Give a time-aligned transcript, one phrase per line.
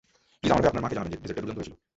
[0.39, 1.75] Please আমার হয়ে আপনার মাকে জানাবেন যে ডেজার্টটা দুর্দান্ত হয়েছিল।